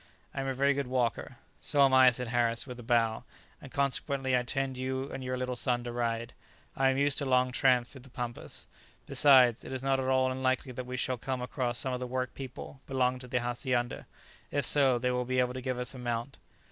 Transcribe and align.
I 0.33 0.41
am 0.41 0.47
a 0.47 0.53
very 0.53 0.73
good 0.73 0.87
walker." 0.87 1.35
"So 1.59 1.83
am 1.83 1.93
I," 1.93 2.09
said 2.09 2.29
Harris, 2.29 2.65
with 2.65 2.79
a 2.79 2.81
bow, 2.81 3.23
"and 3.61 3.71
consequently 3.71 4.35
I 4.35 4.39
intend 4.39 4.75
you 4.75 5.11
and 5.11 5.23
your 5.23 5.37
little 5.37 5.55
son 5.55 5.83
to 5.83 5.91
ride. 5.91 6.33
I 6.75 6.89
am 6.89 6.97
used 6.97 7.19
to 7.19 7.25
long 7.27 7.51
tramps 7.51 7.91
through 7.91 8.01
the 8.01 8.09
pampas. 8.09 8.65
Besides, 9.05 9.63
it 9.63 9.71
is 9.71 9.83
not 9.83 9.99
at 9.99 10.07
all 10.07 10.31
unlikely 10.31 10.71
that 10.71 10.87
we 10.87 10.97
shall 10.97 11.17
come 11.17 11.39
across 11.43 11.77
some 11.77 11.93
of 11.93 11.99
the 11.99 12.07
workpeople 12.07 12.81
belonging 12.87 13.19
to 13.19 13.27
the 13.27 13.41
hacienda; 13.41 14.07
if 14.49 14.65
so, 14.65 14.97
they 14.97 15.11
will 15.11 15.23
be 15.23 15.37
able 15.37 15.53
to 15.53 15.61
give 15.61 15.77
us 15.77 15.93
a 15.93 15.99
mount." 15.99 16.39